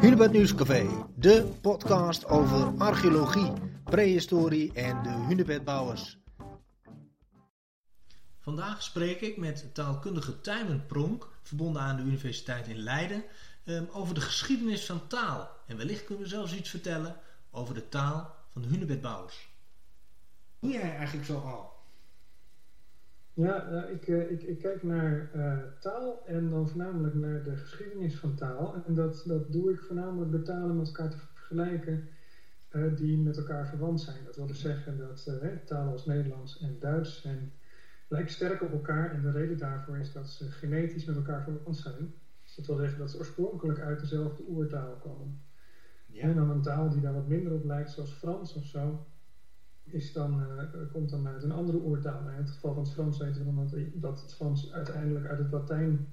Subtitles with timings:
[0.00, 3.52] Hunebed Nieuwscafé, de podcast over archeologie,
[3.84, 6.18] prehistorie en de hunebedbouwers.
[8.40, 13.24] Vandaag spreek ik met taalkundige Tijmen Pronk, verbonden aan de Universiteit in Leiden,
[13.64, 15.50] ehm, over de geschiedenis van taal.
[15.66, 17.16] En wellicht kunnen we zelfs iets vertellen
[17.50, 19.48] over de taal van de hunebedbouwers.
[20.58, 21.73] Hoe jij eigenlijk zo al?
[23.34, 27.56] Ja, uh, ik, uh, ik, ik, kijk naar uh, taal en dan voornamelijk naar de
[27.56, 28.74] geschiedenis van taal.
[28.86, 32.08] En dat, dat doe ik voornamelijk door talen met elkaar te vergelijken
[32.94, 34.24] die met elkaar verwant zijn.
[34.24, 35.30] Dat wil dus zeggen dat
[35.64, 37.52] talen als Nederlands en Duits zijn,
[38.08, 39.12] lijken sterk op elkaar.
[39.12, 42.14] En de reden daarvoor is dat ze genetisch met elkaar verwant zijn.
[42.42, 45.40] Dus dat wil zeggen dat ze oorspronkelijk uit dezelfde oertaal komen.
[46.06, 46.22] Ja.
[46.22, 49.06] En dan een taal die daar wat minder op lijkt, zoals Frans of zo,
[49.84, 52.28] is dan, uh, komt dan uit een andere oertaal.
[52.28, 55.38] In het geval van het Frans weten we dan dat, dat het Frans uiteindelijk uit
[55.38, 56.12] het Latijn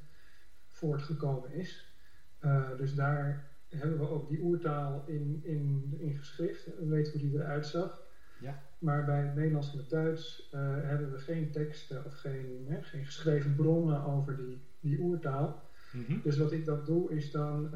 [0.68, 1.96] voortgekomen is.
[2.42, 6.66] Uh, dus daar hebben we ook die oertaal in, in, in geschrift.
[6.66, 8.02] We weten hoe die eruit zag.
[8.40, 8.60] Ja.
[8.80, 12.82] Maar bij het Nederlands en het Duits uh, hebben we geen teksten of geen, hè,
[12.82, 15.70] geen geschreven bronnen over die, die oertaal.
[15.92, 16.22] Mm -hmm.
[16.24, 17.70] Dus wat ik dan doe is dan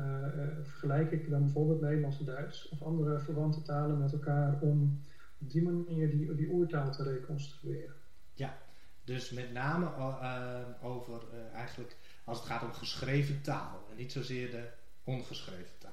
[0.62, 5.00] vergelijk ik dan bijvoorbeeld Nederlands en Duits of andere verwante talen met elkaar om
[5.38, 7.94] op die manier die, die oertaal te reconstrueren.
[8.34, 8.58] Ja,
[9.04, 14.12] dus met name uh, over uh, eigenlijk als het gaat om geschreven taal en niet
[14.12, 14.68] zozeer de
[15.04, 15.92] ongeschreven taal.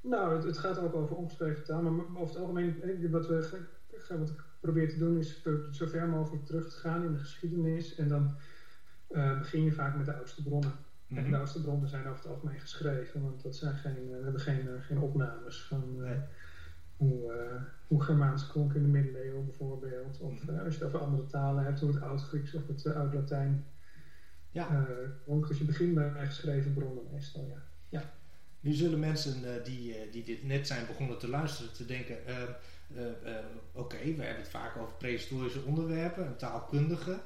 [0.00, 3.66] Nou, het, het gaat ook over ongeschreven taal, maar over het algemeen, wat, we,
[4.08, 7.94] wat ik probeer te doen is zo ver mogelijk terug te gaan in de geschiedenis
[7.94, 8.36] en dan
[9.10, 10.70] uh, begin je vaak met de oudste bronnen.
[10.70, 11.16] Mm -hmm.
[11.16, 11.38] En de Mhm.
[11.38, 14.98] oudste bronnen zijn over het algemeen geschreven, want dat zijn geen, we hebben geen, geen
[14.98, 16.04] opnames van
[17.00, 20.20] hoe, uh, hoe Germaans klonk in de middeleeuwen bijvoorbeeld.
[20.20, 22.96] Of uh, als je het over andere talen hebt, hoe het Oud-Grieks of het uh,
[22.96, 23.64] Oud-Latijn
[24.50, 24.86] ja.
[25.24, 25.48] klonk.
[25.48, 27.62] Dus je begint bij geschreven bronnen meestal, ja.
[27.88, 28.12] ja.
[28.60, 32.16] Nu zullen mensen die, die dit net zijn begonnen te luisteren te denken...
[32.88, 33.38] oké,
[33.72, 37.20] okay, we hebben het vaak over prehistorische onderwerpen, een taalkundige...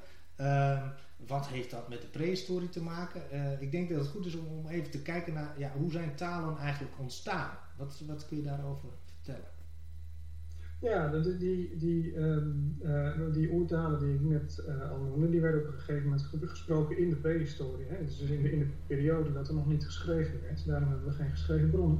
[1.16, 3.22] wat heeft dat met de prehistorie te maken?
[3.60, 6.14] ik denk dat het goed is om, om even te kijken naar ja, hoe zijn
[6.14, 7.58] talen eigenlijk ontstaan.
[7.76, 9.53] Wat, wat kun je daarover vertellen?
[10.84, 15.40] Ja, die, die, die, um, uh, die oertalen die ik net uh, al noemde, die
[15.40, 17.86] werden op een gegeven moment gesproken in de prehistorie.
[17.88, 18.04] Hè?
[18.04, 20.66] Dus in de, in de periode dat er nog niet geschreven werd.
[20.66, 21.98] Daarom hebben we geen geschreven bronnen.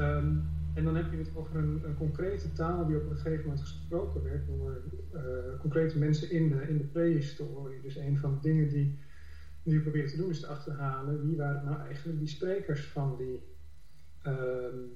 [0.00, 0.42] Um,
[0.74, 4.22] en dan heb je het over een, concrete taal die op een gegeven moment gesproken
[4.22, 4.80] werd door
[5.14, 5.20] uh,
[5.60, 7.80] concrete mensen in de, in de prehistorie.
[7.82, 8.98] Dus een van de dingen die,
[9.62, 13.16] die we proberen te doen is te achterhalen wie waren nou eigenlijk die sprekers van
[13.16, 13.42] die,
[14.26, 14.90] um,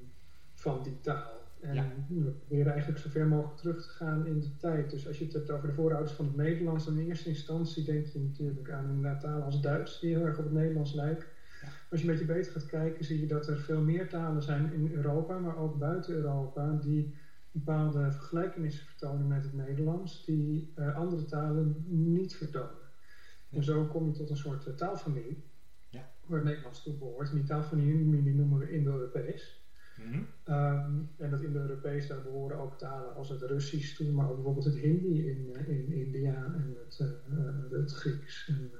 [0.54, 1.43] van die taal.
[1.64, 1.84] En ja.
[2.08, 4.90] we proberen eigenlijk zo ver mogelijk terug te gaan in de tijd.
[4.90, 7.84] Dus als je het hebt over de voorouders van het Nederlands, dan in eerste instantie
[7.84, 11.26] denk je natuurlijk aan een taal als Duits, die heel erg op het Nederlands lijkt.
[11.62, 11.68] Ja.
[11.90, 14.72] Als je een beetje beter gaat kijken, zie je dat er veel meer talen zijn
[14.72, 17.14] in Europa, maar ook buiten Europa, die
[17.50, 22.82] bepaalde vergelijkenissen vertonen met het Nederlands, die uh, andere talen niet vertonen.
[23.48, 23.56] Ja.
[23.56, 25.44] En zo kom je tot een soort uh, taalfamilie,
[25.90, 26.10] ja.
[26.26, 27.30] waar het Nederlands toe behoort.
[27.30, 29.63] En die taalfamilie noemen we Indo-Europees.
[29.96, 30.54] Mm -hmm.
[30.54, 34.64] um, en dat Indo-Europees, daar behoren ook talen als het Russisch toe, maar ook bijvoorbeeld
[34.64, 38.48] het Hindi in, in India en het, uh, het Grieks.
[38.48, 38.70] En,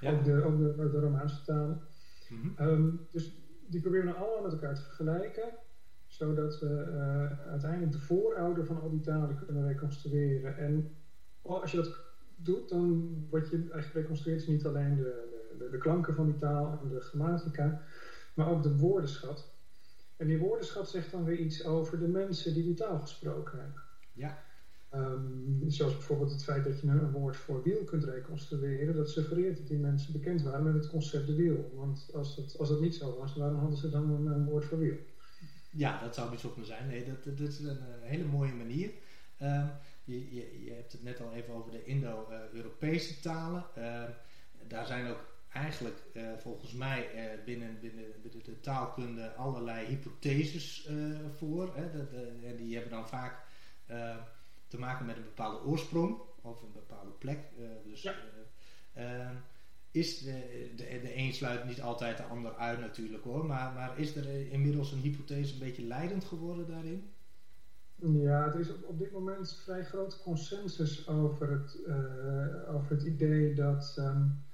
[0.00, 0.12] ja.
[0.12, 1.80] Ook, de, ook de, de Romaanse talen.
[2.28, 2.66] Mm -hmm.
[2.66, 3.34] um, dus
[3.66, 5.48] die proberen we allemaal met elkaar te vergelijken,
[6.06, 6.68] zodat we
[7.50, 10.56] uiteindelijk de voorouder van al die talen kunnen reconstrueren.
[10.56, 10.94] En
[11.42, 11.98] als je dat
[12.36, 16.38] doet, dan wat je eigenlijk reconstrueert is niet alleen de, de, de klanken van die
[16.38, 17.82] taal en de grammatica,
[18.34, 19.58] maar ook de woordenschat.
[20.20, 23.82] En die woordenschat zegt dan weer iets over de mensen die die taal gesproken hebben.
[24.12, 24.42] Ja.
[24.94, 29.56] Um, zoals bijvoorbeeld het feit dat je een woord voor wiel kunt reconstrueren, dat suggereert
[29.56, 31.72] dat die mensen bekend waren met het concept de wiel.
[31.74, 34.64] Want als dat, als dat niet zo was, waarom hadden ze dan een, een woord
[34.64, 34.96] voor wiel?
[35.70, 36.88] Ja, dat zou bijzonder zijn.
[36.88, 38.90] Nee, dat, dat is een hele mooie manier.
[39.42, 39.70] Um,
[40.04, 43.64] je, je, je, hebt het net al even over de Indo-Europese talen.
[43.78, 44.02] Uh,
[44.68, 50.88] daar zijn ook eigenlijk uh, volgens mij uh, binnen, binnen, binnen, de taalkunde allerlei hypotheses
[50.90, 51.76] uh, voor.
[51.76, 53.48] Hè, de, de, en die hebben dan vaak
[54.68, 57.38] te maken met een bepaalde oorsprong of een bepaalde plek.
[57.84, 58.14] dus ja.
[59.90, 63.46] is de, de, de een sluit niet altijd de ander uit natuurlijk hoor.
[63.46, 67.10] Maar, maar is er inmiddels een hypothese een beetje leidend geworden daarin?
[67.94, 71.78] Ja, er is op, op dit moment vrij grote consensus over het,
[72.68, 73.96] over het idee dat.
[73.98, 74.48] Um,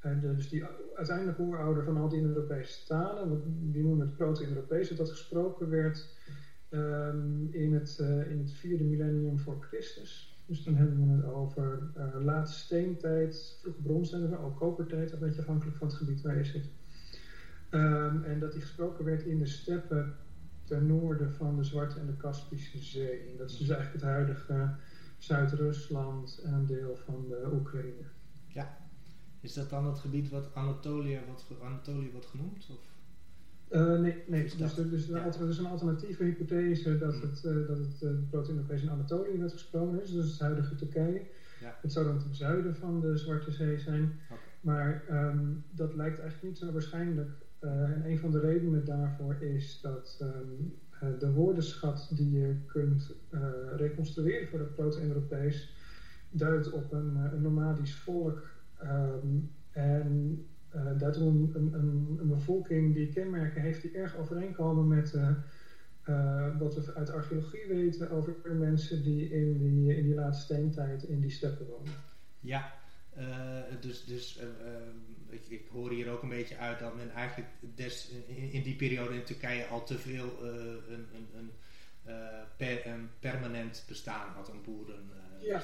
[0.00, 0.64] en dus die
[0.94, 3.42] uiteindelijk oerouder van al die Europese talen,
[3.72, 6.18] die noemen het Proto-Europees, dat gesproken werd
[6.70, 10.42] um, in, het, uh, in het vierde millennium voor Christus.
[10.46, 15.40] Dus dan hebben we het over uh, late steentijd, vroege bronstijd, ook kopertijd, een beetje
[15.40, 16.68] afhankelijk van het gebied waar je zit.
[17.70, 20.14] Ehm, en dat die gesproken werd in de steppen
[20.64, 23.34] ten noorden van de Zwarte en de Kaspische Zee.
[23.38, 24.74] Dat is dus eigenlijk het huidige
[25.18, 28.04] Zuid-Rusland en een deel van de Oekraïne.
[28.48, 28.79] Ja.
[29.40, 32.66] Is dat dan het gebied wat Anatolië wordt, Anatolië wordt genoemd?
[32.70, 32.90] Of?
[33.70, 34.42] Uh, nee, nee.
[34.42, 35.24] Dus, dus, dus ja.
[35.40, 37.20] er is een alternatieve hypothese dat hmm.
[37.20, 41.22] het, uh, dat het uh, proto-Europees in Anatolië werd gesproken is, dus het huidige Turkije.
[41.60, 41.78] Ja.
[41.82, 44.20] Het zou dan ten zuiden van de Zwarte Zee zijn.
[44.24, 44.38] Okay.
[44.60, 47.30] Maar um, dat lijkt eigenlijk niet zo waarschijnlijk.
[47.60, 50.78] en een van de redenen daarvoor is dat um,
[51.18, 53.10] de woordenschat die je kunt
[53.76, 55.74] reconstrueren voor het proto-Europees
[56.30, 58.42] duidt op een, een nomadisch volk.
[58.82, 60.44] Um, en
[60.74, 65.30] uh, daartoe een, een, een, bevolking die kenmerken heeft die erg overeenkomen met uh,
[66.08, 71.02] uh, wat we uit archeologie weten over mensen die in die, in die laatste steentijd
[71.02, 71.92] in die steppen wonen.
[72.40, 72.72] Ja,
[73.80, 74.40] dus, dus
[75.28, 78.76] ik, ik, hoor hier ook een beetje uit dat men eigenlijk des, in, in die
[78.76, 80.38] periode in Turkije al te veel
[80.88, 81.50] een, een,
[82.56, 85.10] per, een, permanent bestaan had, een boeren.
[85.40, 85.62] ja.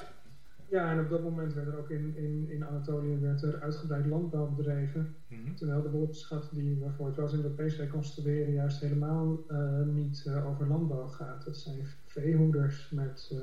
[0.69, 4.05] Ja, en op dat moment werd er ook in, in, in Anatolië werd er uitgebreid
[4.05, 5.15] landbouw bedreven.
[5.27, 10.23] Mm Terwijl de woordenschat die waarvoor het wel in Europees reconstrueren juist helemaal uh, niet
[10.27, 11.45] uh, over landbouw gaat.
[11.45, 13.39] Dat zijn veehoeders met, uh,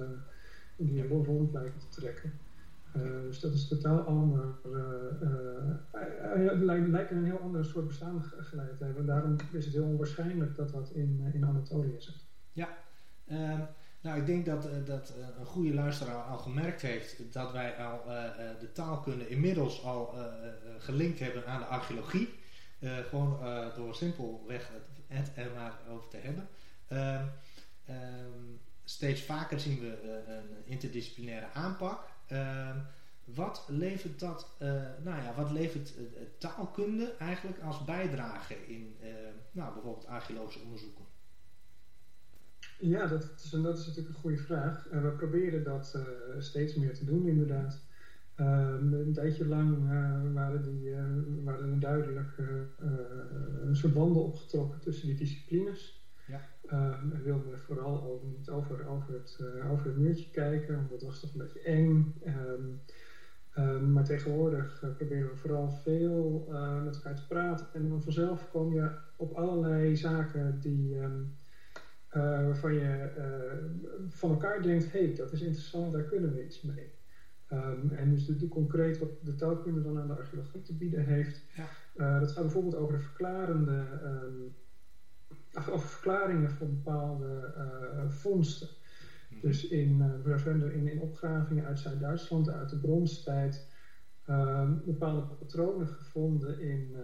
[0.76, 2.32] die een rond lijken te trekken.
[3.26, 4.44] dus dat is totaal ander.
[6.60, 9.06] lijkt, lijkt een heel andere soort bestaan geleid te hebben.
[9.06, 12.24] Daarom is het heel onwaarschijnlijk dat dat in, in Anatolië zit.
[12.52, 12.68] Ja,
[13.26, 13.60] ehm,
[14.04, 17.76] nou, ik denk dat, uh, dat uh, een goede luisteraar al gemerkt heeft dat wij
[17.76, 18.22] al uh,
[18.60, 20.14] de taalkunde inmiddels al
[20.78, 22.28] gelinkt hebben aan de archeologie.
[22.80, 23.38] gewoon
[23.76, 26.48] door simpelweg het, het er maar over te hebben.
[26.88, 27.26] Ehm,
[27.84, 32.04] ehm, steeds vaker zien we een interdisciplinaire aanpak.
[32.26, 32.78] Ehm,
[33.24, 34.48] wat levert dat,
[35.02, 35.92] nou ja, wat levert
[36.38, 38.96] taalkunde eigenlijk als bijdrage in
[39.50, 41.13] nou, bijvoorbeeld archeologische onderzoeken?
[42.78, 44.88] Ja, dat is, dat is natuurlijk een goede vraag.
[44.88, 46.02] En we proberen dat uh,
[46.38, 47.82] steeds meer te doen, inderdaad.
[48.40, 51.04] Um, een tijdje lang uh, waren, die, uh,
[51.44, 52.38] waren er duidelijk
[53.60, 56.02] een soort banden opgetrokken tussen die disciplines.
[56.26, 56.40] Ja.
[56.72, 61.02] Um, we wilden vooral ook niet over, over, het, over het muurtje kijken, want dat
[61.02, 62.14] was toch een beetje eng.
[62.26, 66.48] Um, maar tegenwoordig proberen we vooral veel
[66.84, 67.66] met elkaar te praten.
[67.72, 70.96] En dan vanzelf kom je op allerlei zaken die
[72.16, 76.44] uh, waarvan je uh, van elkaar denkt, hé, hey, dat is interessant, daar kunnen we
[76.44, 76.92] iets mee.
[77.52, 81.04] Um, en dus de, de, concreet wat de taalkunde dan aan de archeologie te bieden
[81.04, 81.66] heeft, ja.
[81.96, 84.54] uh, dat gaat bijvoorbeeld over de verklarende, um,
[85.72, 87.52] over verklaringen van bepaalde
[88.08, 88.68] vondsten.
[89.30, 89.40] Mm.
[89.40, 90.02] Dus in,
[90.72, 93.68] in, in opgravingen uit Zuid-Duitsland, uit de bronstijd,
[94.28, 96.96] um, bepaalde patronen gevonden in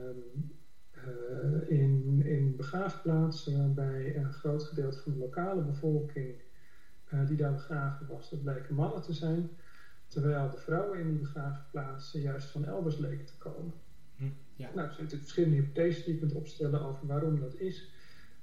[1.67, 6.35] in, in begraafplaatsen waarbij een groot gedeelte van de lokale bevolking
[7.13, 9.51] uh, die daar begraven was, dat bleken mannen te zijn,
[10.07, 13.73] terwijl de vrouwen in die begraafplaatsen juist van elders leken te komen.
[14.17, 14.25] Hm,
[14.57, 14.71] ja.
[14.75, 17.93] Nou, er zijn natuurlijk verschillende hypotheses die je kunt opstellen over waarom dat is.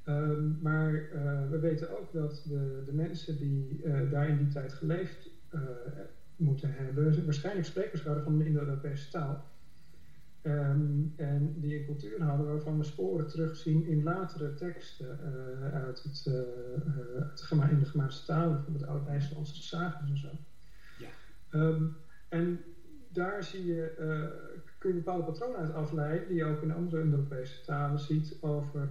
[0.05, 4.73] Um, maar uh, we weten ook dat de, de mensen die daar in die tijd
[4.73, 5.29] geleefd
[6.35, 9.45] moeten hebben, waarschijnlijk sprekers waren van de Indo-Europese taal.
[10.43, 16.03] Um, en die een cultuur hadden waarvan we sporen terugzien in latere teksten uh, uit
[16.03, 20.29] het, uh, uh, in de Gemaanse talen, bijvoorbeeld Oud-IJslandse sagas en zo.
[20.99, 21.07] Ja.
[21.59, 21.95] Um,
[22.29, 22.59] en
[23.09, 23.91] daar zie je,
[24.77, 28.89] kun je bepaalde patronen uit afleiden, die je ook in andere Europese talen ziet, over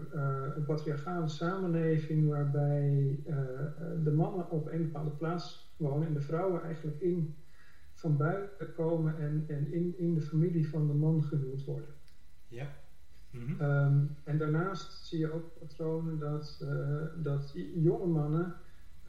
[0.56, 3.18] een patriarchale samenleving waarbij
[4.04, 7.34] de mannen op een bepaalde plaats wonen en de vrouwen eigenlijk in
[7.96, 11.94] van buiten komen en, en in, in de familie van de man gehuwd worden.
[12.48, 12.66] Ja.
[13.30, 18.54] Mm um, en daarnaast zie je ook patronen dat, uh, dat jonge mannen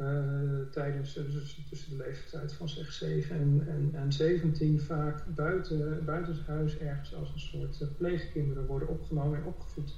[0.01, 6.05] uh, tijdens dus tussen de leeftijd van zeg 7 en, en, en 17 vaak buiten,
[6.05, 9.95] buiten het huis ergens als een soort uh, pleegkinderen worden opgenomen en opgevoed.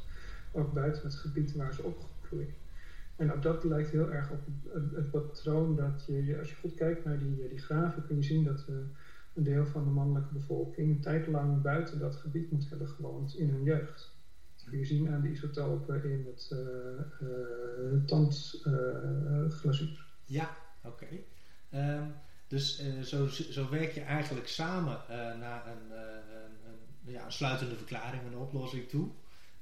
[0.51, 2.49] Ook buiten het gebied waar ze opgegroeid.
[3.19, 4.39] En ook dat lijkt heel erg op
[4.73, 8.23] het, het, patroon dat je, als je goed kijkt naar die, die graven, kun je
[8.23, 8.75] zien dat uh,
[9.33, 13.35] een deel van de mannelijke bevolking een tijd lang buiten dat gebied moet hebben gewoond
[13.35, 14.17] in hun jeugd.
[14.55, 16.59] Dat kun je zien aan de isotopen in het uh,
[17.27, 20.05] uh, tandglazuur.
[20.25, 20.49] ja,
[20.83, 21.07] oké.
[21.73, 22.13] Um,
[22.47, 24.97] dus zo, zo werk je eigenlijk samen
[25.39, 26.03] naar een, een,
[27.03, 29.09] een, ja, een sluitende verklaring, een oplossing toe.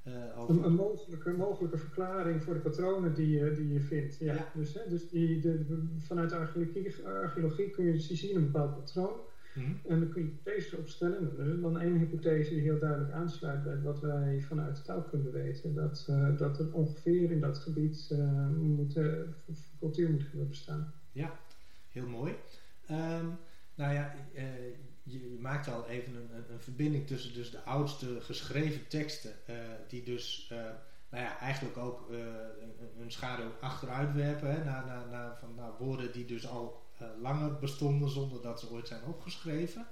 [0.08, 0.14] Uh,
[0.48, 4.18] een, een, mogelijke, mogelijke verklaring voor de patronen die je, die je vindt.
[4.20, 4.52] Ja.
[4.54, 9.20] Dus, hè, dus die, de, vanuit de archeologie, archeologie, kun je zien een bepaald patroon.
[9.54, 9.72] Mhm.
[9.88, 11.22] En dan kun je hypotheses opstellen.
[11.56, 15.74] Is dan één hypothese die heel duidelijk aansluit bij wat wij vanuit de taalkunde weten.
[15.74, 19.00] Dat, uh, dat er ongeveer in dat gebied uh, moet,
[19.80, 20.94] cultuur moet hebben bestaan.
[21.12, 21.40] Ja,
[21.90, 22.34] heel mooi.
[22.92, 23.38] Um,
[23.76, 24.16] nou ja,
[25.08, 29.34] uh, je maakt al even een, een, verbinding tussen dus de oudste geschreven teksten,
[29.88, 30.52] die dus
[31.10, 32.10] nou ja, eigenlijk ook
[33.00, 37.08] een, schaduw achteruit werpen hè, naar, naar, naar, van, naar woorden die dus al uh,
[37.22, 39.88] langer bestonden zonder dat ze ooit zijn opgeschreven.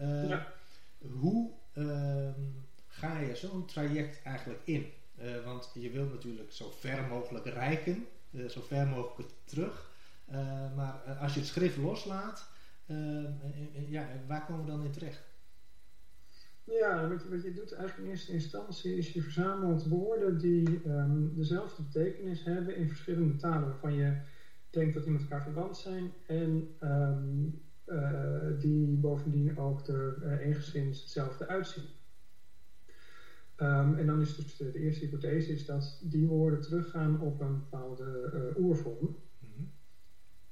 [0.00, 0.52] Uh, ja.
[0.98, 2.40] Hoe ehm,
[2.86, 4.92] ga je zo'n traject eigenlijk in?
[5.18, 8.06] Uh, want je wilt natuurlijk zo ver mogelijk reiken,
[8.48, 9.90] zo ver mogelijk terug.
[10.76, 12.48] maar als je het schrift loslaat,
[13.88, 15.22] ja, waar komen we dan in terecht?
[16.64, 20.80] Ja, wat je, wat je doet eigenlijk in eerste instantie is je verzamelt woorden die
[20.86, 24.16] um, dezelfde betekenis hebben in verschillende talen, waarvan je
[24.70, 26.68] denkt dat die met elkaar verwant zijn en
[27.86, 31.84] uh, die bovendien ook er uh, enigszins hetzelfde uitzien.
[33.56, 37.58] En dan is dus de, de, eerste hypothese is dat die woorden teruggaan op een
[37.58, 39.16] bepaalde uh, oervorm.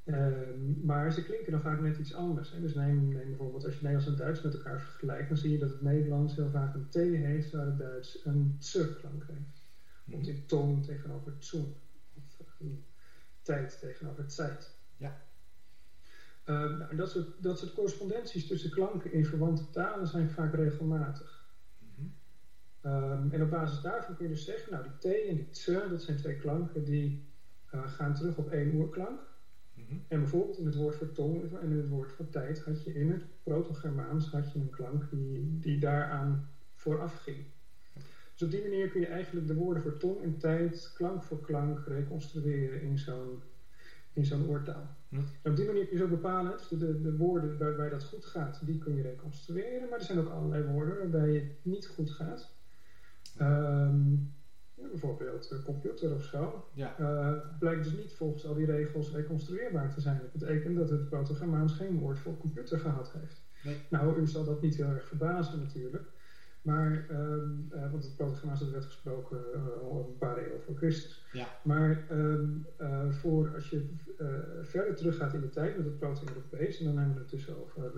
[0.05, 0.81] -hmm.
[0.83, 2.53] maar ze klinken dan vaak net iets anders.
[2.53, 2.61] Hè.
[2.61, 5.59] Dus neem, neem, bijvoorbeeld als je Nederlands en Duits met elkaar vergelijkt, dan zie je
[5.59, 9.63] dat het Nederlands heel vaak een T heeft, waar het Duits een tse-klank heeft.
[10.05, 10.29] Mm -hmm.
[10.29, 11.75] in toon tegenover tsoen.
[12.15, 12.57] Of,
[13.43, 14.77] tijd tegenover tijd.
[14.97, 15.23] Ja.
[16.47, 21.49] Um, nou, dat, soort, dat soort correspondenties tussen klanken in verwante talen zijn vaak regelmatig.
[21.79, 22.15] Mm
[22.83, 25.65] um, en op basis daarvan kun je dus zeggen, nou die t en die ts,
[25.65, 27.29] dat zijn twee klanken die
[27.75, 29.21] uh, gaan terug op één oerklank.
[29.87, 30.05] -hmm.
[30.09, 32.95] En bijvoorbeeld in het woord voor tong en in het woord voor tijd had je
[32.95, 37.45] in het Proto-Germaans had je een klank die, die daaraan vooraf ging.
[38.33, 41.41] Dus op die manier kun je eigenlijk de woorden voor tong en tijd, klank voor
[41.41, 43.43] klank, reconstrueren in zo'n
[44.15, 44.97] in zo'n oortaal.
[45.09, 45.17] Hm.
[45.43, 48.25] En op die manier kun je zo bepalen, dus de, de woorden waarbij dat goed
[48.25, 52.11] gaat, die kun je reconstrueren, maar er zijn ook allerlei woorden waarbij het niet goed
[52.11, 52.53] gaat.
[53.41, 54.33] Um,
[54.75, 56.65] bijvoorbeeld computer of zo.
[56.73, 56.97] Ja.
[57.01, 60.19] Uh, blijkt dus niet volgens al die regels reconstrueerbaar te zijn.
[60.19, 63.43] Dat betekent dat het Proto-Germaans geen woord voor computer gehad heeft.
[63.63, 63.77] Nee.
[63.91, 66.13] Nou, u zal dat niet heel erg verbazen natuurlijk.
[66.63, 71.27] Maar, um, uh, want het Proto-Germaans werd gesproken uh, al een paar eeuwen voor Christus.
[71.33, 71.47] Ja.
[71.63, 73.89] Maar um, uh, voor als je
[74.63, 77.93] verder teruggaat in de tijd met het Proto-Europees, en dan hebben we het dus over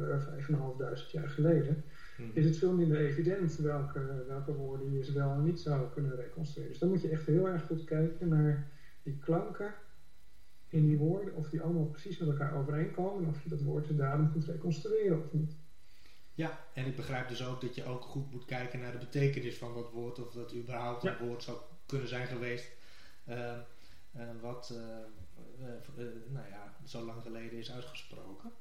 [1.07, 1.85] 5.500 jaar geleden,
[2.17, 2.31] hmm.
[2.33, 6.71] is het veel minder evident welke, welke woorden je wel en niet zou kunnen reconstrueren.
[6.71, 8.71] Dus dan moet je echt heel erg goed kijken naar
[9.03, 9.75] die klanken
[10.69, 13.97] in die woorden, of die allemaal precies met elkaar overeenkomen, en of je dat woord
[13.97, 15.57] daarom moet reconstrueren of niet.
[16.35, 19.59] Ja, en ik begrijp dus ook dat je ook goed moet kijken naar de betekenis
[19.59, 21.21] van dat woord, of dat überhaupt ja.
[21.21, 22.73] een woord zou kunnen zijn geweest,
[23.29, 23.59] uh,
[24.17, 24.79] uh, wat uh,
[26.29, 28.53] nou ja, zo lang geleden is uitgesproken.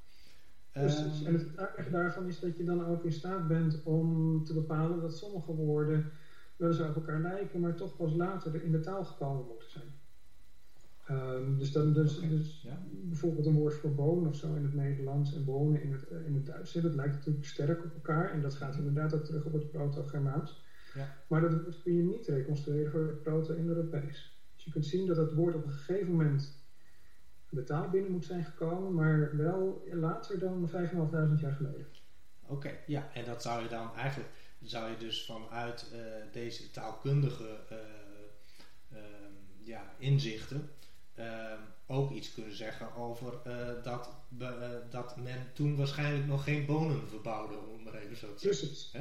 [0.77, 4.53] Um, en het aardige daarvan is dat je dan ook in staat bent om te
[4.53, 6.12] bepalen dat sommige woorden
[6.55, 9.94] wel eens op elkaar lijken, maar toch pas later in de taal gekomen moeten zijn.
[11.10, 12.29] Um, dus dan dus, okay.
[12.29, 12.82] dus ja.
[12.91, 16.25] bijvoorbeeld een woord voor bonen of zo in het Nederlands en wonen in het, uh,
[16.25, 16.74] in het Duits.
[16.74, 20.63] Dat lijkt natuurlijk sterk op elkaar en dat gaat inderdaad ook terug op het Proto-Germaans.
[20.94, 21.08] Ja.
[21.27, 24.39] Maar dat kun je niet reconstrueren voor het Proto-Indo-Europees.
[24.55, 26.65] Dus je kunt zien dat het woord op een gegeven moment
[27.56, 31.88] de taal binnen moet zijn gekomen, maar wel later dan 5.500 jaar geleden.
[32.42, 34.30] Oké, okay, ja, en dat zou je dan eigenlijk,
[34.62, 36.00] zou je dus vanuit uh,
[36.32, 37.78] deze taalkundige uh,
[39.64, 40.70] ja, inzichten
[41.20, 41.26] uh,
[41.88, 44.10] ook iets kunnen zeggen over uh, dat,
[44.90, 48.68] dat men toen waarschijnlijk nog geen bonen verbouwde, om maar even zo te zeggen.
[48.68, 48.92] Precies.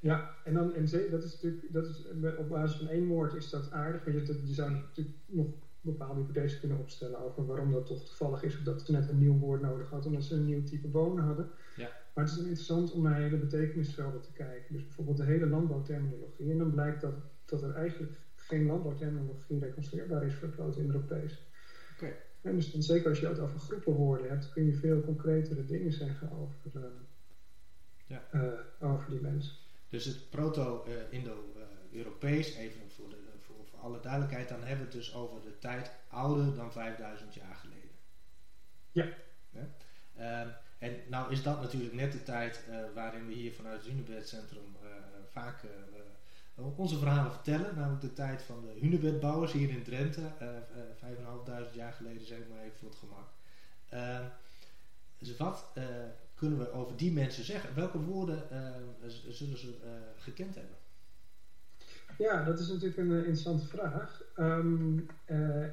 [0.00, 2.02] Ja, en, dan, en dat is natuurlijk, dat is,
[2.38, 5.46] op basis van één woord is dat aardig, maar je, je zou natuurlijk nog
[5.86, 9.18] bepaalde hypothesen kunnen opstellen over waarom dat toch toevallig is, of dat ze net een
[9.18, 11.50] nieuw woord nodig had, omdat ze een nieuw type bonen hadden.
[11.76, 11.90] Ja.
[12.14, 14.74] Maar het is interessant om naar hele betekenisvelden te kijken.
[14.74, 16.50] Dus bijvoorbeeld de hele landbouwterminologie.
[16.50, 17.14] En dan blijkt dat,
[17.44, 21.46] dat er eigenlijk geen landbouwterminologie reconstrueerbaar is voor het Proto-Indo-Europees.
[21.96, 22.16] Okay.
[22.40, 25.92] En dus dan, zeker als je het over groepenwoorden hebt, kun je veel concretere dingen
[25.92, 26.82] zeggen over, uh,
[28.06, 28.22] ja.
[28.34, 28.52] uh,
[28.92, 29.54] over die mensen.
[29.88, 33.25] Dus het Proto-Indo-Europees, even voor, de,
[33.86, 37.90] alle duidelijkheid, dan hebben we het dus over de tijd ouder dan 5000 jaar geleden.
[38.92, 39.06] Ja.
[39.50, 39.68] ja?
[40.18, 43.92] Uh, en nou is dat natuurlijk net de tijd uh, waarin we hier vanuit het
[43.92, 44.76] Unibed Centrum
[45.32, 45.64] vaak
[46.76, 47.74] onze verhalen vertellen.
[47.74, 50.20] Namelijk de tijd van de hunebedbouwers hier in Drenthe.
[50.42, 53.28] Uh, uh, 5.500 jaar geleden zeg maar even voor het gemak.
[53.92, 54.26] Uh,
[55.18, 55.84] dus wat uh,
[56.34, 57.74] kunnen we over die mensen zeggen?
[57.74, 58.42] Welke woorden
[59.28, 59.74] zullen ze
[60.16, 60.76] gekend hebben?
[62.18, 64.22] Ja, dat is natuurlijk een interessante vraag.
[64.34, 64.98] Ehm,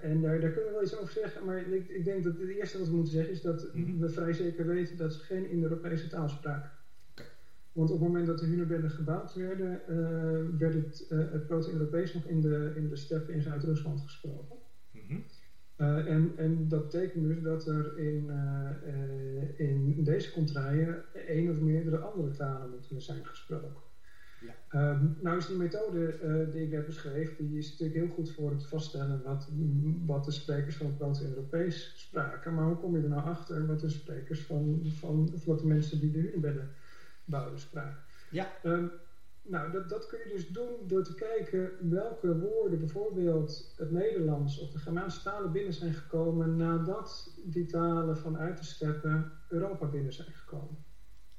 [0.02, 2.50] en daar, daar, kunnen we wel iets over zeggen, maar ik, ik, denk dat het
[2.50, 4.00] eerste wat we moeten zeggen is dat mhm.
[4.00, 6.72] we vrij zeker weten dat ze geen Indo-Europese taal spraken.
[7.72, 12.26] Want op het moment dat de hunebedden gebouwd werden, uh, werd het, het proto-Europees nog
[12.26, 14.58] in de, in de steppen in Zuid-Rusland gesproken.
[14.92, 15.20] Mhm.
[15.76, 18.32] En, en dat betekent dus dat er in,
[19.58, 23.82] in deze contraien één of meerdere andere talen moeten zijn gesproken.
[24.44, 24.90] Ja.
[24.90, 28.52] Um, nou is die methode die ik net beschreef, die is natuurlijk heel goed voor
[28.52, 29.50] het vaststellen wat,
[30.06, 32.54] wat de sprekers van het proto-Europees spraken.
[32.54, 35.68] Maar hoe kom je er nou achter wat de sprekers van, van of wat de
[35.68, 36.70] mensen die de hunebedden
[37.26, 37.98] bouwenspraak.
[38.30, 38.52] Ja.
[38.64, 38.92] Um,
[39.42, 44.60] nou, dat, dat kun je dus doen door te kijken welke woorden bijvoorbeeld het Nederlands
[44.60, 50.14] of de Germaanse talen binnen zijn gekomen nadat die talen vanuit de steppen Europa binnen
[50.14, 50.86] zijn gekomen.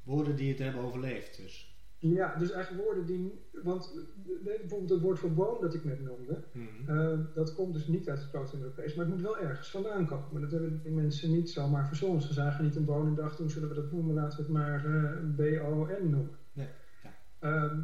[0.02, 1.73] Woorden die het hebben overleefd dus.
[2.12, 3.40] Ja, dus eigenlijk woorden die.
[3.62, 3.94] Want
[4.42, 6.98] bijvoorbeeld het woord voor boom dat ik net noemde, mhm.
[6.98, 10.40] eh, dat komt dus niet uit het Proto-Europees, maar het moet wel ergens vandaan komen.
[10.40, 12.22] Dat hebben die mensen niet zomaar verzonnen.
[12.22, 14.14] Ze zagen niet een boom en dachten, hoe zullen we dat noemen?
[14.14, 16.36] Laten we het maar uh, B-O-N noemen.
[16.52, 16.68] Nee,
[17.02, 17.14] ja.
[17.38, 17.80] Ehm,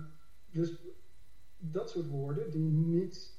[0.50, 0.72] dus
[1.58, 3.38] dat soort woorden die niet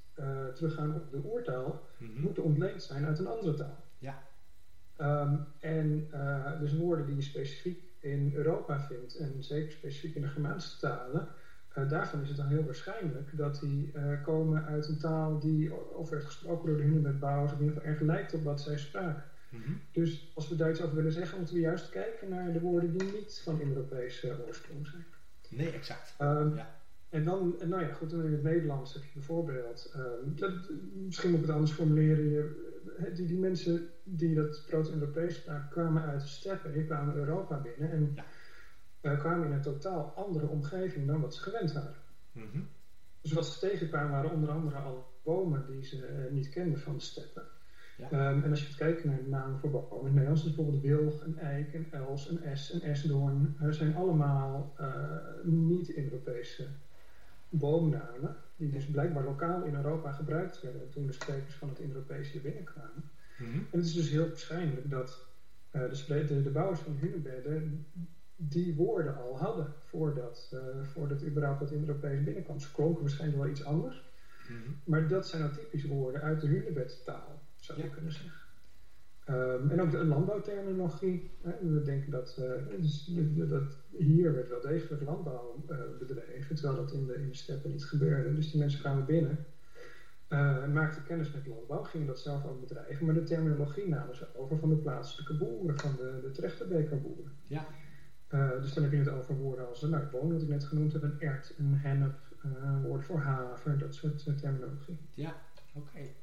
[0.53, 2.21] teruggaan op de oertaal, mhm.
[2.21, 3.83] moeten ontleend zijn uit een andere taal.
[3.97, 4.23] Ja.
[5.01, 6.07] Um, en
[6.59, 11.27] dus woorden die specifiek in Europa vindt, en zeker specifiek in de Germaanse talen,
[11.77, 15.73] uh, daarvan is het dan heel waarschijnlijk dat die uh, komen uit een taal die
[15.73, 18.77] of werd gesproken door de Hunebedbouwers, of in ieder geval erg lijkt op wat zij
[18.77, 19.23] spraken.
[19.49, 19.81] Mm -hmm.
[19.91, 23.13] Dus als we Duits over willen zeggen, moeten we juist kijken naar de woorden die
[23.13, 25.05] niet van Europese oorsprong zijn.
[25.49, 26.15] Nee, exact.
[26.21, 26.79] Um, ja.
[27.09, 30.53] En dan, nou ja, goed, in het Nederlands heb je bijvoorbeeld, um, dat,
[30.93, 32.70] misschien moet ik het anders formuleren, je,
[33.13, 37.91] die, die mensen die dat proto-Europees spraken, kwamen uit de steppen, die kwamen Europa binnen
[37.91, 38.15] en
[39.01, 39.15] ja.
[39.15, 41.95] kwamen in een totaal andere omgeving dan wat ze gewend waren.
[42.31, 42.67] Mm
[43.21, 46.93] Dus wat ze tegenkwamen waren onder andere al bomen die ze uh, niet kenden van
[46.93, 47.43] de steppen.
[47.97, 48.29] Ja.
[48.31, 50.83] Um, en als je kijken naar de namen voor bomen, in het Nederlands is bijvoorbeeld
[50.83, 53.55] wilg, een eik, een els, een es, een esdoorn.
[53.69, 56.67] Zijn allemaal uh, niet-Europese
[57.49, 62.31] boomnamen die dus blijkbaar lokaal in Europa gebruikt werden toen de sprekers van het Indo-Europese
[62.31, 63.03] hier binnenkwamen.
[63.37, 63.57] Mhm.
[63.57, 65.25] En het is dus heel waarschijnlijk dat
[65.71, 67.85] uh, de, de, de, bouwers van hunebedden
[68.35, 72.59] die woorden al hadden voordat, uh, voordat überhaupt dat Indo-Europees binnenkwam.
[72.59, 74.03] Ze klonken waarschijnlijk wel iets anders,
[74.49, 74.75] mm -hmm.
[74.83, 78.40] maar dat zijn nou typische woorden uit de hunebedtaal, zou je kunnen zeggen.
[79.31, 81.31] Um, en ook de landbouwterminologie.
[81.41, 81.51] Hè.
[81.61, 86.93] We denken dat, uh, dus, dat hier werd wel degelijk landbouw uh, bedreven, terwijl dat
[86.93, 88.33] in de, in de steppen niet gebeurde.
[88.33, 89.45] Dus die mensen kwamen binnen,
[90.29, 94.27] uh, maakten kennis met landbouw, gingen dat zelf ook bedrijven, maar de terminologie namen ze
[94.35, 97.31] over van de plaatselijke boeren, van de, de Trechterbekerboeren.
[97.43, 97.65] Ja.
[98.61, 101.03] dus dan heb je het over woorden als nou, boon, wat ik net genoemd heb,
[101.03, 104.97] een ert, een hennep, een woord voor haver, dat soort terminologie.
[105.13, 105.35] Ja,
[105.73, 105.87] oké.
[105.87, 106.15] Okay.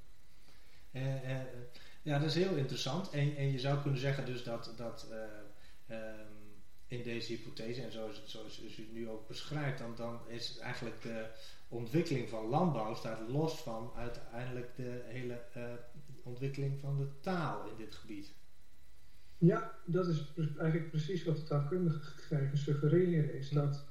[2.09, 3.11] Ja, dat is heel interessant.
[3.11, 6.27] En, en je zou kunnen zeggen dus dat, dat uh, um,
[6.87, 10.59] in deze hypothese, en zoals, het, zoals u het nu ook beschrijft, dan, dan is
[10.59, 11.27] eigenlijk de
[11.68, 15.62] ontwikkeling van landbouw staat los van uiteindelijk de hele uh,
[16.23, 18.33] ontwikkeling van de taal in dit gebied.
[19.38, 20.25] Ja, dat is
[20.59, 23.85] eigenlijk precies wat de taalkundige gegevens suggereren, is dat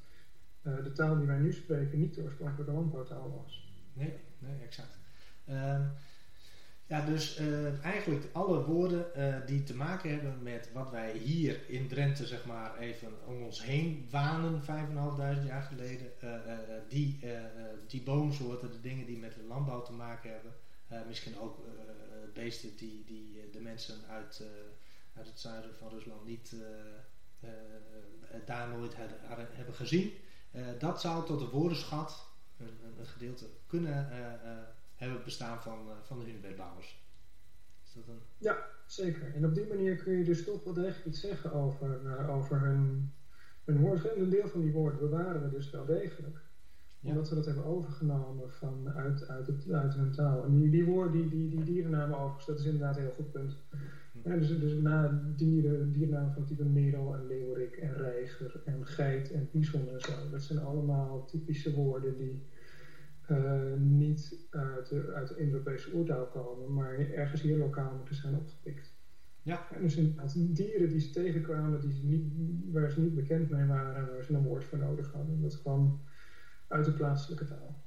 [0.64, 3.74] uh, de taal die wij nu spreken niet de oorspronkelijke landbouwtaal was.
[3.94, 4.98] Nee, nee, exact.
[5.50, 5.92] Um,
[6.88, 11.70] ja, dus uh, eigenlijk alle woorden uh, die te maken hebben met wat wij hier
[11.70, 16.12] in Drenthe, zeg maar, even om ons heen wanen, 5.500 jaar geleden.
[16.24, 16.32] Uh,
[16.90, 17.20] die,
[17.88, 20.54] die boomsoorten, de dingen die met de landbouw te maken hebben.
[21.08, 21.58] misschien ook
[22.34, 24.44] beesten die, die de mensen uit,
[25.14, 26.56] uit het zuiden van Rusland niet
[28.46, 30.14] daar nooit hadden, hebben gezien.
[30.80, 34.10] dat zou tot de woordenschat, een, een gedeelte, kunnen
[34.98, 37.06] hebben bestaan van, uh, van de hunebedbouwers.
[37.86, 38.20] Is dat een...
[38.38, 39.36] Ja, zeker.
[39.36, 42.60] En op die manier kun je dus toch wel degelijk iets zeggen over, uh, over
[42.60, 43.14] hun,
[43.64, 44.22] hun woorden.
[44.22, 46.38] Een deel van die woorden bewaren we dus wel degelijk.
[47.00, 47.10] Ja.
[47.10, 50.46] Omdat we dat hebben overgenomen van, uit, uit, het, uit hun taal.
[50.46, 53.32] En die, die woorden, die, die, die dierennamen overigens, dat is inderdaad een heel goed
[53.32, 53.56] punt.
[54.24, 59.32] Ja, dus, dus na dieren, dierennamen van type merel en leeuwerik en reiger en geit
[59.32, 60.12] en bison en zo.
[60.32, 62.42] Dat zijn allemaal typische woorden die
[63.78, 68.96] niet uit de, uit de Indo-Europese oertaal komen, maar ergens hier lokaal moeten zijn opgepikt.
[69.42, 69.68] Ja.
[69.74, 72.34] En dus inderdaad dieren die ze tegenkwamen, die ze niet,
[72.72, 75.42] waar ze niet bekend mee waren, waar ze een woord voor nodig hadden.
[75.42, 76.02] Dat kwam
[76.68, 77.86] uit de plaatselijke taal.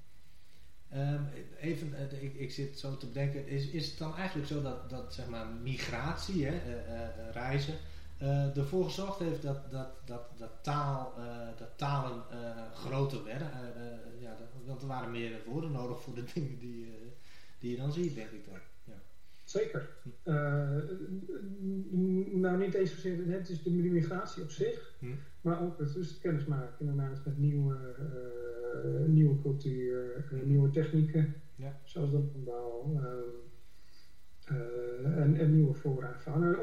[0.94, 1.26] Um,
[1.60, 4.90] even, uh, ik, ik, zit zo te bedenken, is, is het dan eigenlijk zo dat,
[4.90, 7.74] dat zeg maar, migratie, hè, uh, reizen,
[8.22, 11.14] uh, ervoor gezorgd heeft dat, dat, dat, dat, taal,
[11.58, 12.22] dat talen
[12.74, 13.50] groter werden.
[14.20, 16.92] ja, dat, want er waren meer woorden nodig voor de dingen die,
[17.58, 18.58] die je dan ziet, denk ik dan.
[18.84, 19.02] Ja.
[19.44, 19.88] Zeker.
[22.30, 25.06] nou, niet eens zozeer het is de migratie op zich, hm.
[25.40, 27.76] maar ook het, dus het kennismaken inderdaad met nieuwe,
[29.06, 31.80] nieuwe cultuur, nieuwe technieken, ja.
[31.84, 33.00] zoals de landbouw.
[34.52, 36.56] Uh, en, en, nieuwe voorraad van.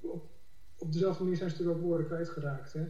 [0.00, 0.30] Op,
[0.78, 2.72] op, dezelfde manier zijn ze natuurlijk ook woorden kwijtgeraakt.
[2.72, 2.86] Hè?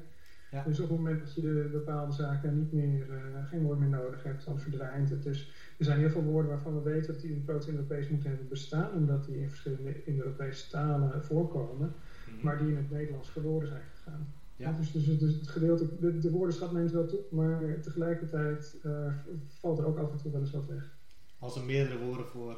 [0.51, 0.64] Ja.
[0.64, 3.88] Dus op het moment dat je de bepaalde zaken niet meer, uh, geen woord meer
[3.88, 5.22] nodig hebt, dan verdwijnt het.
[5.22, 8.48] Dus er zijn heel veel woorden waarvan we weten dat die in proto-Europees moeten hebben
[8.48, 11.94] bestaan, omdat die in verschillende in Europese talen voorkomen,
[12.27, 12.44] mhm.
[12.44, 14.33] maar die in het Nederlands verloren zijn gegaan.
[14.57, 14.72] Ja.
[14.72, 19.12] Dus, dus, dus, het gedeelte, de, de woordenschat neemt wel toe, maar tegelijkertijd uh,
[19.46, 20.96] valt er ook af en toe wel eens wat weg.
[21.38, 22.57] Als er meerdere woorden voor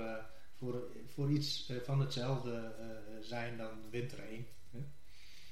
[0.60, 2.86] voor, voor iets eh, van hetzelfde eh,
[3.20, 4.44] zijn, dan wint er één.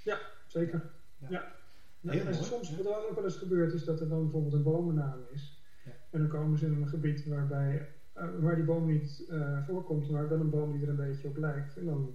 [0.09, 0.91] Ja, zeker.
[1.29, 1.53] Ja.
[2.01, 2.13] ja.
[2.13, 5.21] en soms, wat er ook wel eens gebeurt, is dat er dan bijvoorbeeld een bomennaam
[5.33, 5.63] is.
[5.85, 5.93] Ja.
[6.11, 10.11] En dan komen ze in een gebied waarbij, uh, waar die boom niet uh, voorkomt,
[10.11, 11.77] maar wel een boom die er een beetje op lijkt.
[11.77, 12.15] En dan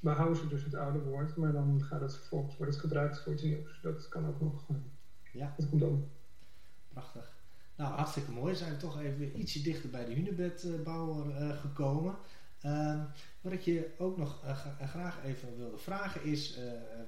[0.00, 3.32] behouden ze dus het oude woord, maar dan gaat het vervolgens wordt het gebruikt voor
[3.32, 3.80] iets nieuws.
[3.82, 4.66] Dat kan ook nog.
[5.32, 5.54] ja.
[5.56, 6.08] Dat komt dan.
[6.88, 7.32] Prachtig.
[7.76, 8.54] Nou, hartstikke mooi.
[8.54, 12.14] Zijn we toch even ietsje dichter bij de hunebedbouwer uh, gekomen.
[12.64, 13.02] Uh,
[13.40, 16.58] wat ik je ook nog uh, graag even wilde vragen is...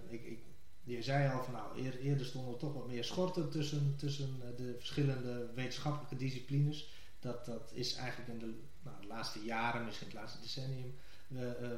[0.09, 0.39] ik, ik,
[0.83, 4.41] je zei al van nou, eer, eerder stonden er toch wat meer schorten tussen, tussen
[4.57, 6.91] de verschillende wetenschappelijke disciplines.
[7.21, 10.95] Dat, dat is eigenlijk in de, nou, de laatste jaren, misschien het laatste decennium,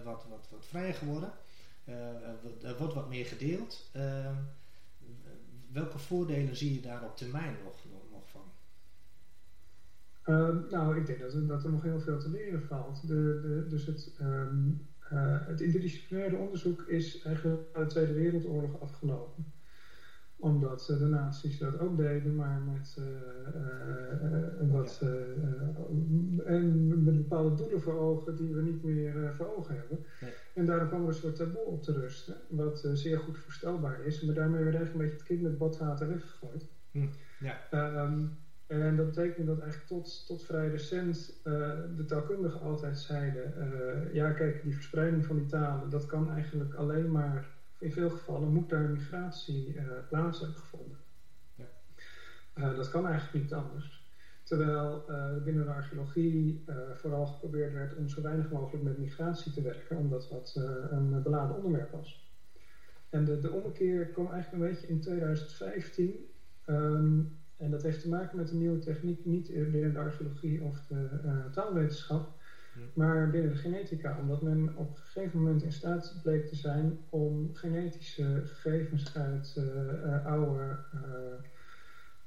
[0.05, 1.33] wat, wat, wat vrijer geworden.
[2.63, 3.91] er wordt wat meer gedeeld.
[3.93, 4.37] Ehm,
[5.75, 7.75] welke voordelen zie je daar op termijn nog,
[10.25, 13.07] Ehm, nou, ik denk dat er, dat er nog heel veel te leren valt.
[13.07, 14.81] De, de, dus het, um,
[15.45, 19.53] het interdisciplinaire onderzoek is eigenlijk na de Tweede Wereldoorlog afgelopen.
[20.37, 23.05] Omdat de nazi's dat ook deden, maar met, uh,
[24.71, 25.03] wat,
[26.45, 30.05] en met bepaalde doelen voor ogen die we niet meer voor ogen hebben.
[30.21, 30.33] Nee.
[30.55, 34.23] En daarom kwam er een soort taboe op te rusten, wat zeer goed voorstelbaar is.
[34.23, 36.67] Maar daarmee werd eigenlijk een beetje het kind met badwater weggegooid.
[36.91, 37.07] Hm.
[37.41, 37.59] Ja.
[38.03, 38.31] Um,
[38.67, 44.15] en dat betekent dat eigenlijk tot, tot vrij recent uh, de taalkundigen altijd zeiden: uh,
[44.15, 47.49] ja, kijk, die verspreiding van die talen, dat kan eigenlijk alleen maar,
[47.79, 50.97] in veel gevallen moet daar migratie uh, plaats hebben gevonden.
[51.55, 52.73] Ja.
[52.75, 54.03] dat kan eigenlijk niet anders.
[54.43, 55.05] Terwijl
[55.45, 60.29] binnen de archeologie vooral geprobeerd werd om zo weinig mogelijk met migratie te werken, omdat
[60.31, 60.53] dat
[60.91, 62.33] een beladen onderwerp was.
[63.11, 66.27] En de, de ommekeer kwam eigenlijk een beetje in 2015.
[66.67, 70.87] Um, en dat heeft te maken met een nieuwe techniek, niet binnen de archeologie of
[70.87, 72.29] de uh, taalwetenschap,
[72.73, 72.81] hm.
[72.95, 74.19] maar binnen de genetica.
[74.21, 79.55] Omdat men op een gegeven moment in staat bleek te zijn om genetische gegevens uit
[79.59, 80.77] uh, oude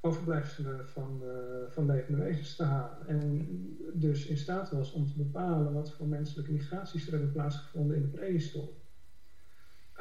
[0.02, 1.22] overblijfselen van,
[1.70, 3.08] van levende wezens te halen.
[3.08, 3.48] En
[3.94, 8.02] dus in staat was om te bepalen wat voor menselijke migraties er hebben plaatsgevonden in
[8.02, 8.76] de prehistorie.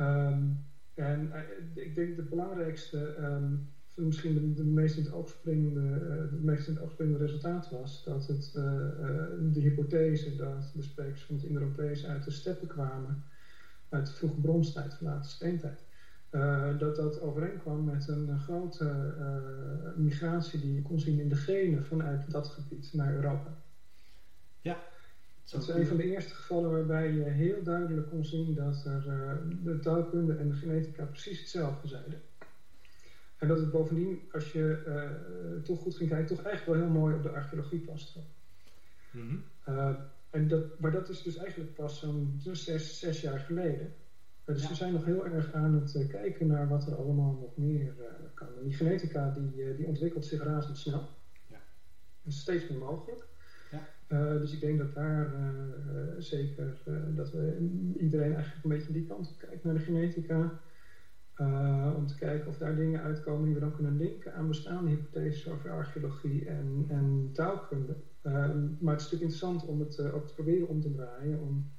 [0.00, 1.32] Um, en
[1.74, 3.68] ik denk de belangrijkste um,
[4.04, 5.80] misschien de, de meest in het oog springende,
[6.30, 10.72] het meest in het oog springende resultaat was dat het, uh, uh, de hypothese dat
[10.74, 13.24] de sprekers van het Indo-Europees uit de steppen kwamen,
[13.88, 15.85] uit de vroege bronstijd, van late steentijd,
[16.78, 19.14] dat dat overeenkwam met een grote
[19.96, 23.56] migratie die je kon zien in de genen vanuit dat gebied naar Europa.
[24.61, 24.78] Ja.
[25.50, 29.02] Dat is een van de eerste gevallen waarbij je heel duidelijk kon zien dat er
[29.62, 32.20] de taalkunde en de genetica precies hetzelfde zeiden.
[33.37, 37.01] En dat het bovendien, als je uh, toch goed ging kijken, toch eigenlijk wel heel
[37.01, 38.18] mooi op de archeologie past.
[39.11, 39.44] Mm
[40.31, 43.92] en dat, maar dat is dus eigenlijk pas zo'n zes, zes jaar geleden.
[44.46, 47.57] Uh, dus we zijn nog heel erg aan het kijken naar wat er allemaal nog
[47.57, 47.94] meer
[48.35, 48.49] kan.
[48.59, 51.09] En die genetica die, die ontwikkelt zich razendsnel.
[51.46, 51.59] Ja.
[52.22, 53.27] Dat is steeds meer mogelijk.
[53.70, 54.38] Ja.
[54.38, 55.31] dus ik denk dat daar
[56.18, 56.79] zeker
[57.14, 57.68] dat we
[57.99, 60.61] iedereen eigenlijk een beetje die kant op kijkt naar de genetica.
[61.40, 64.90] Uh, om te kijken of daar dingen uitkomen die we dan kunnen linken aan bestaande
[64.90, 67.96] hypotheses over archeologie en, en taalkunde.
[68.22, 71.40] Uh, maar het is natuurlijk interessant om het uh, ook te proberen om te draaien,
[71.40, 71.72] om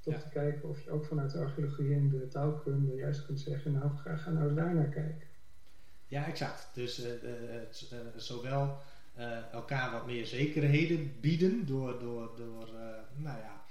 [0.00, 3.72] toch te kijken of je ook vanuit de archeologie en de taalkunde juist kunt zeggen,
[3.72, 5.28] nou ga, ga nou daar naar kijken.
[6.06, 6.70] Ja, exact.
[6.74, 7.06] Dus
[8.16, 8.78] zowel
[9.52, 12.70] elkaar wat meer zekerheden bieden door, door, door
[13.16, 13.64] nou ja,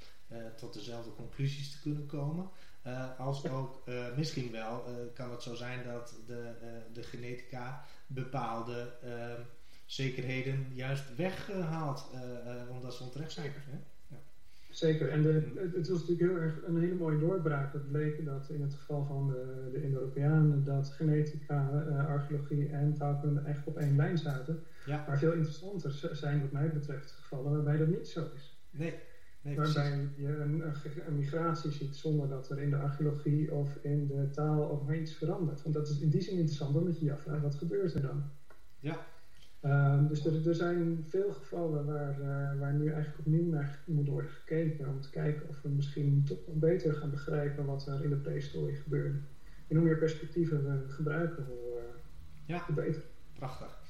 [0.56, 2.50] tot dezelfde conclusies te kunnen komen.
[2.88, 6.52] Uh, als ook uh, misschien wel uh, kan het zo zijn dat de,
[6.94, 8.88] de genetica bepaalde
[9.86, 12.10] zekerheden juist weghaalt
[12.70, 13.52] omdat ze onterecht zijn.
[13.56, 13.78] Hè?
[14.08, 14.22] Ja.
[14.70, 17.74] Zeker, en de, het was natuurlijk heel erg een hele mooie doorbraak.
[17.74, 23.41] Het bleek dat in het geval van de, de Indo-Europeanen dat genetica, archeologie en taalkunde
[23.41, 24.63] echt op één lijn zaten.
[24.86, 25.04] Ja.
[25.08, 28.58] Maar veel interessanter zijn wat mij betreft gevallen waarbij dat niet zo is.
[28.70, 28.94] Nee,
[29.42, 30.64] nee Waarbij je een,
[31.08, 35.14] een, migratie ziet zonder dat er in de archeologie of in de taal of iets
[35.14, 35.62] verandert.
[35.62, 38.24] Want dat is in die zin interessant omdat je je afvraagt wat gebeurt er dan.
[38.80, 39.00] Ja,
[39.62, 44.08] Ehm, dus er, er, zijn veel gevallen waar, uh, waar nu eigenlijk opnieuw naar moet
[44.08, 44.88] worden gekeken.
[44.88, 48.76] Om te kijken of we misschien toch beter gaan begrijpen wat er in de prehistorie
[48.76, 49.18] gebeurde.
[49.68, 51.84] En hoe meer perspectieven we gebruiken, hoe, uh,
[52.46, 53.04] ja, hoe beter.
[53.34, 53.81] Prachtig.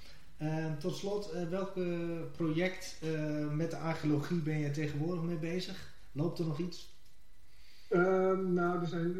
[0.41, 1.73] Uh, tot slot, eh, welk
[2.32, 3.01] project
[3.56, 5.93] met de archeologie ben je tegenwoordig mee bezig?
[6.12, 6.99] Loopt er nog iets?
[7.89, 9.13] Ehm, nou, er zijn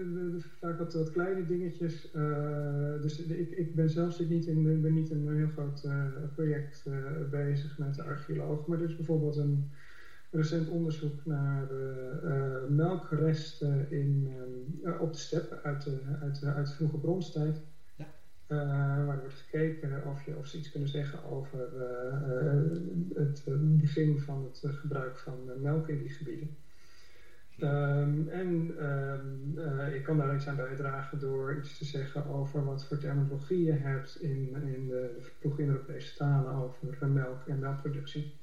[0.60, 2.14] vaak wat, wat, kleine dingetjes.
[2.16, 5.88] Uh, dus ik, ik, ben zelf niet in, ben niet in een heel groot
[6.34, 6.84] project
[7.30, 8.68] bezig met de archeoloog.
[8.68, 9.72] Maar er is bijvoorbeeld een
[10.32, 11.68] recent onderzoek naar
[12.70, 14.34] melkresten in,
[15.00, 15.88] op de steppen uit
[16.22, 17.62] uit, uit vroege bronstijd.
[18.56, 21.60] Waar wordt gekeken of, je, of ze iets kunnen zeggen over
[23.14, 26.56] het begin van het gebruik van melk in die gebieden.
[27.60, 29.60] Um, en um,
[29.94, 33.72] ik kan daar iets aan bijdragen door iets te zeggen over wat voor terminologie je
[33.72, 38.41] hebt in, in de, de vroege Europese talen over melk en melkproductie.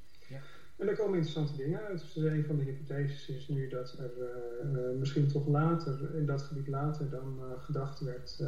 [0.79, 2.01] En daar komen interessante dingen uit.
[2.01, 6.27] Dus een van de hypotheses is nu dat er uh, uh, misschien toch later, in
[6.27, 8.43] dat gebied later dan gedacht werd,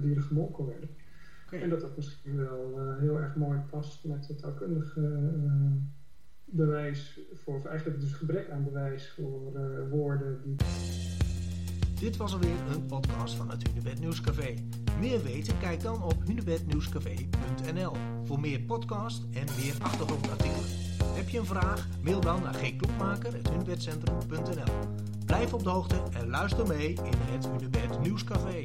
[0.00, 0.88] dieren gemolken werden.
[1.46, 1.60] Okay.
[1.60, 5.30] En dat dat misschien wel heel erg mooi past met het taalkundige
[6.52, 10.56] bewijs voor, of eigenlijk dus gebrek aan bewijs voor uh, woorden die.
[12.00, 14.54] Dit was alweer een podcast van het Hunebed Nieuwscafé.
[15.00, 15.58] Meer weten?
[15.58, 17.92] Kijk dan op hunebednieuwscafé.nl
[18.24, 20.91] voor meer podcast en meer achtergrondartikelen.
[21.12, 21.88] Heb je een vraag?
[22.00, 24.72] Mail dan naar gkloekmaker.hunebedcentrum.nl
[25.26, 28.64] Blijf op de hoogte en luister mee in het Hunebed Nieuwscafé.